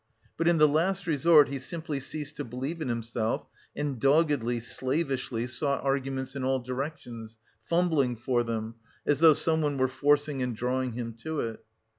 But 0.35 0.47
in 0.47 0.57
the 0.57 0.67
last 0.67 1.05
resort 1.05 1.47
he 1.49 1.59
simply 1.59 1.99
ceased 1.99 2.35
to 2.37 2.43
believe 2.43 2.81
in 2.81 2.87
himself, 2.87 3.45
and 3.75 3.99
doggedly, 4.01 4.59
slavishly 4.59 5.45
sought 5.45 5.83
arguments 5.83 6.35
in 6.35 6.43
all 6.43 6.57
directions, 6.57 7.37
fumbling 7.65 8.15
for 8.15 8.41
them, 8.43 8.73
as 9.05 9.19
though 9.19 9.33
someone 9.33 9.77
were 9.77 9.87
forcing 9.87 10.41
and 10.41 10.55
drawing 10.55 10.93
him 10.93 11.13
to 11.21 11.41
it. 11.41 11.63